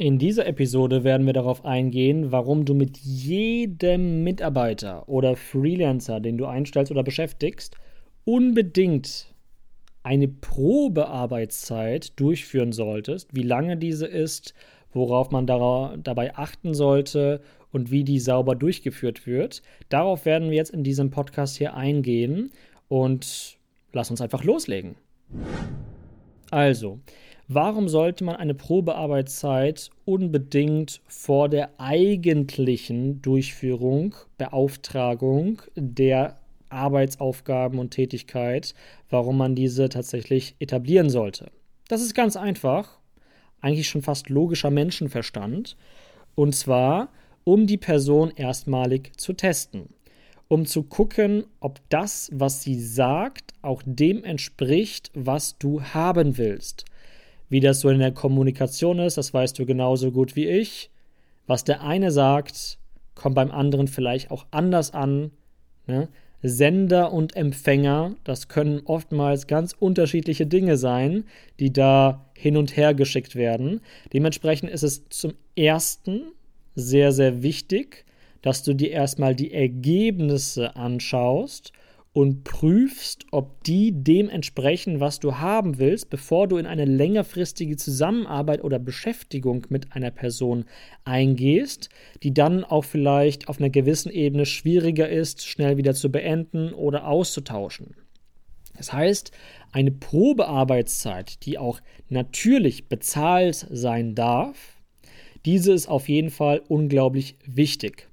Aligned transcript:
In 0.00 0.20
dieser 0.20 0.46
Episode 0.46 1.02
werden 1.02 1.26
wir 1.26 1.32
darauf 1.32 1.64
eingehen, 1.64 2.30
warum 2.30 2.64
du 2.64 2.72
mit 2.72 2.98
jedem 2.98 4.22
Mitarbeiter 4.22 5.08
oder 5.08 5.34
Freelancer, 5.34 6.20
den 6.20 6.38
du 6.38 6.46
einstellst 6.46 6.92
oder 6.92 7.02
beschäftigst, 7.02 7.74
unbedingt 8.24 9.34
eine 10.04 10.28
Probearbeitszeit 10.28 12.12
durchführen 12.14 12.70
solltest, 12.70 13.34
wie 13.34 13.42
lange 13.42 13.76
diese 13.76 14.06
ist, 14.06 14.54
worauf 14.92 15.32
man 15.32 15.48
dabei 15.48 16.36
achten 16.36 16.74
sollte 16.74 17.40
und 17.72 17.90
wie 17.90 18.04
die 18.04 18.20
sauber 18.20 18.54
durchgeführt 18.54 19.26
wird. 19.26 19.62
Darauf 19.88 20.24
werden 20.24 20.50
wir 20.50 20.58
jetzt 20.58 20.70
in 20.70 20.84
diesem 20.84 21.10
Podcast 21.10 21.56
hier 21.56 21.74
eingehen 21.74 22.52
und 22.86 23.58
lass 23.92 24.12
uns 24.12 24.20
einfach 24.20 24.44
loslegen. 24.44 24.94
Also, 26.52 27.00
warum 27.48 27.88
sollte 27.88 28.24
man 28.24 28.36
eine 28.36 28.54
Probearbeitszeit 28.54 29.90
unbedingt 30.04 31.00
vor 31.06 31.48
der 31.48 31.70
eigentlichen 31.78 33.20
Durchführung, 33.22 34.14
Beauftragung 34.36 35.62
der 35.74 36.38
Arbeitsaufgaben 36.68 37.78
und 37.78 37.90
Tätigkeit, 37.90 38.74
warum 39.08 39.38
man 39.38 39.54
diese 39.54 39.88
tatsächlich 39.88 40.54
etablieren 40.58 41.08
sollte? 41.08 41.50
Das 41.88 42.02
ist 42.02 42.14
ganz 42.14 42.36
einfach, 42.36 42.98
eigentlich 43.60 43.88
schon 43.88 44.02
fast 44.02 44.28
logischer 44.28 44.70
Menschenverstand. 44.70 45.76
Und 46.34 46.54
zwar, 46.54 47.08
um 47.44 47.66
die 47.66 47.78
Person 47.78 48.30
erstmalig 48.36 49.12
zu 49.16 49.32
testen. 49.32 49.88
Um 50.48 50.66
zu 50.66 50.82
gucken, 50.82 51.44
ob 51.60 51.80
das, 51.88 52.30
was 52.32 52.62
sie 52.62 52.80
sagt, 52.80 53.52
auch 53.62 53.82
dem 53.84 54.24
entspricht, 54.24 55.10
was 55.14 55.58
du 55.58 55.82
haben 55.82 56.38
willst. 56.38 56.84
Wie 57.48 57.60
das 57.60 57.80
so 57.80 57.88
in 57.88 57.98
der 57.98 58.12
Kommunikation 58.12 58.98
ist, 58.98 59.16
das 59.16 59.32
weißt 59.32 59.58
du 59.58 59.66
genauso 59.66 60.10
gut 60.10 60.36
wie 60.36 60.46
ich. 60.46 60.90
Was 61.46 61.64
der 61.64 61.82
eine 61.82 62.10
sagt, 62.10 62.78
kommt 63.14 63.34
beim 63.34 63.50
anderen 63.50 63.88
vielleicht 63.88 64.30
auch 64.30 64.46
anders 64.50 64.92
an. 64.92 65.30
Ne? 65.86 66.08
Sender 66.42 67.12
und 67.12 67.34
Empfänger, 67.34 68.14
das 68.22 68.48
können 68.48 68.82
oftmals 68.84 69.48
ganz 69.48 69.72
unterschiedliche 69.72 70.46
Dinge 70.46 70.76
sein, 70.76 71.24
die 71.58 71.72
da 71.72 72.26
hin 72.34 72.56
und 72.56 72.76
her 72.76 72.94
geschickt 72.94 73.34
werden. 73.34 73.80
Dementsprechend 74.12 74.70
ist 74.70 74.84
es 74.84 75.08
zum 75.08 75.34
ersten 75.56 76.30
sehr, 76.76 77.10
sehr 77.10 77.42
wichtig, 77.42 78.04
dass 78.40 78.62
du 78.62 78.72
dir 78.74 78.92
erstmal 78.92 79.34
die 79.34 79.52
Ergebnisse 79.52 80.76
anschaust 80.76 81.72
und 82.12 82.44
prüfst, 82.44 83.26
ob 83.30 83.62
die 83.64 83.92
dem 83.92 84.28
entsprechen, 84.28 85.00
was 85.00 85.20
du 85.20 85.36
haben 85.36 85.78
willst, 85.78 86.10
bevor 86.10 86.48
du 86.48 86.56
in 86.56 86.66
eine 86.66 86.84
längerfristige 86.84 87.76
Zusammenarbeit 87.76 88.64
oder 88.64 88.78
Beschäftigung 88.78 89.66
mit 89.68 89.92
einer 89.92 90.10
Person 90.10 90.64
eingehst, 91.04 91.90
die 92.22 92.34
dann 92.34 92.64
auch 92.64 92.84
vielleicht 92.84 93.48
auf 93.48 93.58
einer 93.58 93.70
gewissen 93.70 94.10
Ebene 94.10 94.46
schwieriger 94.46 95.08
ist, 95.08 95.46
schnell 95.46 95.76
wieder 95.76 95.94
zu 95.94 96.10
beenden 96.10 96.72
oder 96.72 97.06
auszutauschen. 97.06 97.94
Das 98.76 98.92
heißt, 98.92 99.32
eine 99.72 99.90
Probearbeitszeit, 99.90 101.44
die 101.44 101.58
auch 101.58 101.80
natürlich 102.08 102.88
bezahlt 102.88 103.66
sein 103.70 104.14
darf, 104.14 104.78
diese 105.44 105.72
ist 105.72 105.88
auf 105.88 106.08
jeden 106.08 106.30
Fall 106.30 106.62
unglaublich 106.68 107.36
wichtig. 107.44 108.07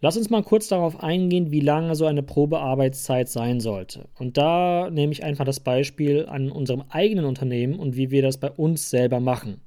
Lass 0.00 0.16
uns 0.16 0.30
mal 0.30 0.44
kurz 0.44 0.68
darauf 0.68 1.02
eingehen, 1.02 1.50
wie 1.50 1.60
lange 1.60 1.96
so 1.96 2.06
eine 2.06 2.22
Probearbeitszeit 2.22 3.28
sein 3.28 3.58
sollte. 3.58 4.08
Und 4.16 4.36
da 4.36 4.90
nehme 4.90 5.12
ich 5.12 5.24
einfach 5.24 5.44
das 5.44 5.58
Beispiel 5.58 6.26
an 6.26 6.52
unserem 6.52 6.84
eigenen 6.88 7.24
Unternehmen 7.24 7.80
und 7.80 7.96
wie 7.96 8.12
wir 8.12 8.22
das 8.22 8.38
bei 8.38 8.50
uns 8.50 8.90
selber 8.90 9.18
machen. 9.18 9.60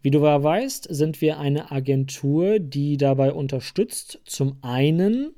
Wie 0.00 0.10
du 0.10 0.22
weißt, 0.22 0.86
sind 0.88 1.20
wir 1.20 1.38
eine 1.38 1.70
Agentur, 1.72 2.58
die 2.58 2.96
dabei 2.96 3.32
unterstützt, 3.32 4.20
zum 4.24 4.56
einen 4.62 5.34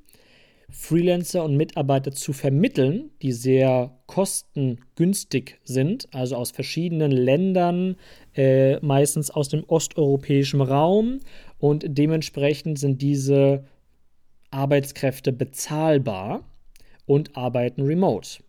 Freelancer 0.70 1.44
und 1.44 1.56
Mitarbeiter 1.56 2.12
zu 2.12 2.32
vermitteln, 2.32 3.10
die 3.22 3.32
sehr 3.32 3.98
kostengünstig 4.06 5.58
sind, 5.64 6.08
also 6.12 6.36
aus 6.36 6.50
verschiedenen 6.50 7.10
Ländern, 7.10 7.96
äh, 8.36 8.78
meistens 8.80 9.30
aus 9.30 9.48
dem 9.48 9.64
osteuropäischen 9.64 10.60
Raum 10.60 11.20
und 11.58 11.86
dementsprechend 11.88 12.78
sind 12.78 13.00
diese 13.00 13.64
Arbeitskräfte 14.50 15.32
bezahlbar 15.32 16.44
und 17.06 17.36
arbeiten 17.36 17.82
remote. 17.82 18.42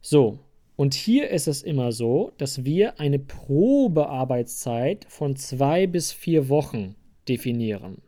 So, 0.00 0.38
und 0.76 0.94
hier 0.94 1.28
ist 1.28 1.46
es 1.46 1.62
immer 1.62 1.92
so, 1.92 2.32
dass 2.38 2.64
wir 2.64 2.98
eine 2.98 3.18
Probearbeitszeit 3.18 5.04
von 5.08 5.36
zwei 5.36 5.86
bis 5.86 6.10
vier 6.10 6.48
Wochen 6.48 6.96
definieren. 7.28 8.00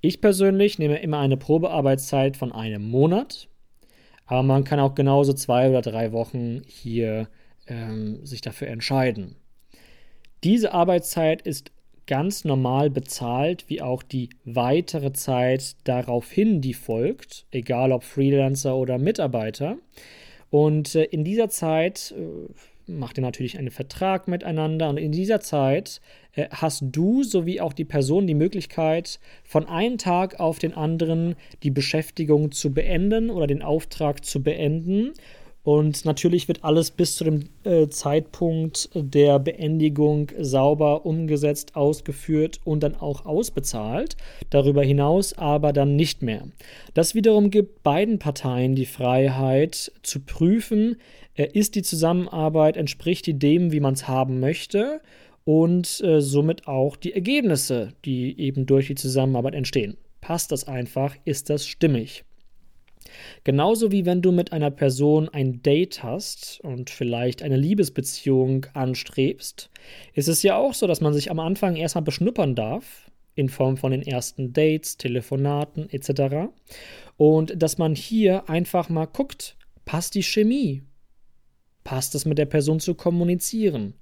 Ich 0.00 0.20
persönlich 0.20 0.78
nehme 0.78 0.98
immer 0.98 1.18
eine 1.20 1.36
Probearbeitszeit 1.36 2.36
von 2.36 2.52
einem 2.52 2.88
Monat, 2.88 3.48
aber 4.26 4.42
man 4.42 4.64
kann 4.64 4.80
auch 4.80 4.94
genauso 4.94 5.32
zwei 5.32 5.68
oder 5.70 5.82
drei 5.82 6.12
Wochen 6.12 6.62
hier 6.66 7.28
ähm, 7.66 8.24
sich 8.26 8.40
dafür 8.40 8.68
entscheiden. 8.68 9.36
Diese 10.44 10.72
Arbeitszeit 10.72 11.42
ist 11.42 11.72
ganz 12.06 12.44
normal 12.44 12.90
bezahlt, 12.90 13.64
wie 13.68 13.82
auch 13.82 14.02
die 14.02 14.30
weitere 14.44 15.12
Zeit 15.12 15.76
daraufhin, 15.84 16.60
die 16.60 16.74
folgt, 16.74 17.46
egal 17.50 17.92
ob 17.92 18.04
Freelancer 18.04 18.76
oder 18.76 18.98
Mitarbeiter. 18.98 19.76
Und 20.50 20.94
äh, 20.94 21.04
in 21.04 21.24
dieser 21.24 21.48
Zeit 21.48 22.14
äh, 22.16 22.52
macht 22.86 23.18
ihr 23.18 23.22
natürlich 23.22 23.58
einen 23.58 23.70
Vertrag 23.70 24.28
miteinander 24.28 24.88
und 24.88 24.96
in 24.96 25.12
dieser 25.12 25.40
Zeit 25.40 26.00
äh, 26.32 26.46
hast 26.50 26.84
du 26.92 27.24
sowie 27.24 27.60
auch 27.60 27.72
die 27.72 27.84
Person 27.84 28.26
die 28.26 28.34
Möglichkeit, 28.34 29.18
von 29.44 29.68
einem 29.68 29.98
Tag 29.98 30.38
auf 30.38 30.58
den 30.58 30.74
anderen 30.74 31.34
die 31.62 31.70
Beschäftigung 31.70 32.52
zu 32.52 32.72
beenden 32.72 33.30
oder 33.30 33.46
den 33.46 33.62
Auftrag 33.62 34.24
zu 34.24 34.42
beenden. 34.42 35.12
Und 35.66 36.04
natürlich 36.04 36.46
wird 36.46 36.62
alles 36.62 36.92
bis 36.92 37.16
zu 37.16 37.24
dem 37.24 37.48
äh, 37.64 37.88
Zeitpunkt 37.88 38.88
der 38.94 39.40
Beendigung 39.40 40.30
sauber 40.38 41.04
umgesetzt, 41.04 41.74
ausgeführt 41.74 42.60
und 42.62 42.84
dann 42.84 42.94
auch 42.94 43.26
ausbezahlt. 43.26 44.16
Darüber 44.50 44.84
hinaus 44.84 45.32
aber 45.36 45.72
dann 45.72 45.96
nicht 45.96 46.22
mehr. 46.22 46.46
Das 46.94 47.16
wiederum 47.16 47.50
gibt 47.50 47.82
beiden 47.82 48.20
Parteien 48.20 48.76
die 48.76 48.86
Freiheit 48.86 49.90
zu 50.04 50.20
prüfen, 50.20 50.98
äh, 51.34 51.48
ist 51.52 51.74
die 51.74 51.82
Zusammenarbeit, 51.82 52.76
entspricht 52.76 53.26
die 53.26 53.36
dem, 53.36 53.72
wie 53.72 53.80
man 53.80 53.94
es 53.94 54.06
haben 54.06 54.38
möchte 54.38 55.00
und 55.42 56.00
äh, 56.00 56.20
somit 56.20 56.68
auch 56.68 56.94
die 56.94 57.12
Ergebnisse, 57.12 57.88
die 58.04 58.38
eben 58.38 58.66
durch 58.66 58.86
die 58.86 58.94
Zusammenarbeit 58.94 59.56
entstehen. 59.56 59.96
Passt 60.20 60.52
das 60.52 60.68
einfach? 60.68 61.16
Ist 61.24 61.50
das 61.50 61.66
stimmig? 61.66 62.25
Genauso 63.44 63.92
wie 63.92 64.06
wenn 64.06 64.22
du 64.22 64.32
mit 64.32 64.52
einer 64.52 64.70
Person 64.70 65.28
ein 65.28 65.62
Date 65.62 66.02
hast 66.02 66.60
und 66.62 66.90
vielleicht 66.90 67.42
eine 67.42 67.56
Liebesbeziehung 67.56 68.66
anstrebst, 68.74 69.70
ist 70.14 70.28
es 70.28 70.42
ja 70.42 70.56
auch 70.56 70.74
so, 70.74 70.86
dass 70.86 71.00
man 71.00 71.14
sich 71.14 71.30
am 71.30 71.40
Anfang 71.40 71.76
erstmal 71.76 72.04
beschnuppern 72.04 72.54
darf, 72.54 73.10
in 73.34 73.48
Form 73.48 73.76
von 73.76 73.92
den 73.92 74.02
ersten 74.02 74.52
Dates, 74.52 74.96
Telefonaten 74.96 75.88
etc. 75.90 76.50
Und 77.16 77.62
dass 77.62 77.78
man 77.78 77.94
hier 77.94 78.48
einfach 78.48 78.88
mal 78.88 79.06
guckt, 79.06 79.56
passt 79.84 80.14
die 80.14 80.22
Chemie? 80.22 80.82
Passt 81.84 82.14
es 82.14 82.24
mit 82.24 82.38
der 82.38 82.46
Person 82.46 82.80
zu 82.80 82.94
kommunizieren? 82.94 83.94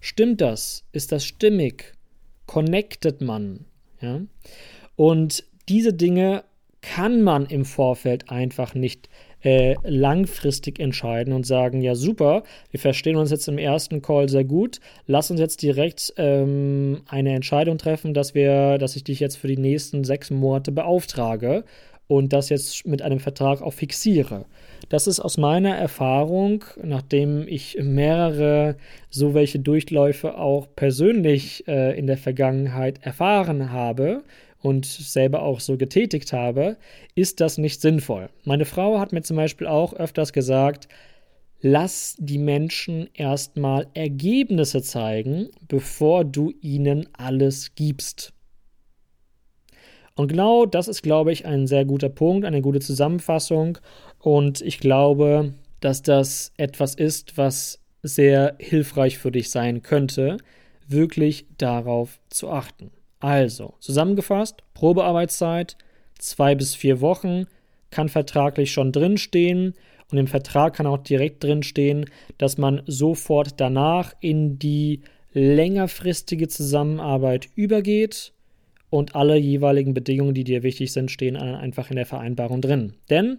Stimmt 0.00 0.40
das? 0.40 0.84
Ist 0.92 1.10
das 1.10 1.24
stimmig? 1.24 1.94
Connectet 2.46 3.20
man? 3.20 3.64
Ja? 4.00 4.20
Und 4.94 5.44
diese 5.68 5.92
Dinge 5.92 6.44
kann 6.94 7.22
man 7.22 7.46
im 7.46 7.64
Vorfeld 7.64 8.30
einfach 8.30 8.74
nicht 8.74 9.08
äh, 9.42 9.74
langfristig 9.84 10.78
entscheiden 10.78 11.32
und 11.32 11.46
sagen, 11.46 11.80
ja 11.80 11.94
super, 11.94 12.42
wir 12.70 12.80
verstehen 12.80 13.16
uns 13.16 13.30
jetzt 13.30 13.48
im 13.48 13.58
ersten 13.58 14.02
Call 14.02 14.28
sehr 14.28 14.44
gut, 14.44 14.80
lass 15.06 15.30
uns 15.30 15.40
jetzt 15.40 15.62
direkt 15.62 16.14
ähm, 16.16 17.02
eine 17.08 17.34
Entscheidung 17.34 17.78
treffen, 17.78 18.14
dass 18.14 18.34
wir, 18.34 18.78
dass 18.78 18.96
ich 18.96 19.04
dich 19.04 19.20
jetzt 19.20 19.36
für 19.36 19.48
die 19.48 19.58
nächsten 19.58 20.04
sechs 20.04 20.30
Monate 20.30 20.72
beauftrage 20.72 21.64
und 22.08 22.32
das 22.32 22.50
jetzt 22.50 22.86
mit 22.86 23.02
einem 23.02 23.18
Vertrag 23.18 23.62
auch 23.62 23.72
fixiere. 23.72 24.44
Das 24.88 25.08
ist 25.08 25.18
aus 25.18 25.38
meiner 25.38 25.76
Erfahrung, 25.76 26.64
nachdem 26.82 27.48
ich 27.48 27.78
mehrere 27.80 28.76
so 29.10 29.34
welche 29.34 29.58
Durchläufe 29.58 30.38
auch 30.38 30.68
persönlich 30.76 31.66
äh, 31.66 31.98
in 31.98 32.06
der 32.06 32.18
Vergangenheit 32.18 33.00
erfahren 33.02 33.72
habe 33.72 34.22
und 34.66 34.84
selber 34.84 35.42
auch 35.42 35.60
so 35.60 35.76
getätigt 35.76 36.32
habe, 36.32 36.76
ist 37.14 37.40
das 37.40 37.56
nicht 37.56 37.80
sinnvoll. 37.80 38.30
Meine 38.42 38.64
Frau 38.64 38.98
hat 38.98 39.12
mir 39.12 39.22
zum 39.22 39.36
Beispiel 39.36 39.68
auch 39.68 39.92
öfters 39.92 40.32
gesagt, 40.32 40.88
lass 41.60 42.16
die 42.18 42.38
Menschen 42.38 43.08
erstmal 43.14 43.86
Ergebnisse 43.94 44.82
zeigen, 44.82 45.50
bevor 45.68 46.24
du 46.24 46.52
ihnen 46.62 47.08
alles 47.12 47.76
gibst. 47.76 48.32
Und 50.16 50.26
genau 50.26 50.66
das 50.66 50.88
ist, 50.88 51.02
glaube 51.02 51.30
ich, 51.30 51.46
ein 51.46 51.68
sehr 51.68 51.84
guter 51.84 52.08
Punkt, 52.08 52.44
eine 52.44 52.60
gute 52.60 52.80
Zusammenfassung. 52.80 53.78
Und 54.18 54.62
ich 54.62 54.80
glaube, 54.80 55.54
dass 55.78 56.02
das 56.02 56.52
etwas 56.56 56.96
ist, 56.96 57.38
was 57.38 57.78
sehr 58.02 58.56
hilfreich 58.58 59.18
für 59.18 59.30
dich 59.30 59.48
sein 59.50 59.82
könnte, 59.82 60.38
wirklich 60.88 61.46
darauf 61.56 62.18
zu 62.30 62.50
achten. 62.50 62.90
Also, 63.20 63.74
zusammengefasst, 63.80 64.62
Probearbeitszeit, 64.74 65.76
zwei 66.18 66.54
bis 66.54 66.74
vier 66.74 67.00
Wochen, 67.00 67.46
kann 67.90 68.08
vertraglich 68.08 68.72
schon 68.72 68.92
drinstehen 68.92 69.74
und 70.10 70.18
im 70.18 70.26
Vertrag 70.26 70.74
kann 70.74 70.86
auch 70.86 70.98
direkt 70.98 71.42
drinstehen, 71.42 72.06
dass 72.38 72.58
man 72.58 72.82
sofort 72.86 73.60
danach 73.60 74.12
in 74.20 74.58
die 74.58 75.00
längerfristige 75.32 76.48
Zusammenarbeit 76.48 77.48
übergeht 77.54 78.32
und 78.90 79.14
alle 79.14 79.36
jeweiligen 79.36 79.94
Bedingungen, 79.94 80.34
die 80.34 80.44
dir 80.44 80.62
wichtig 80.62 80.92
sind, 80.92 81.10
stehen 81.10 81.36
einfach 81.36 81.90
in 81.90 81.96
der 81.96 82.06
Vereinbarung 82.06 82.60
drin. 82.60 82.94
Denn 83.10 83.38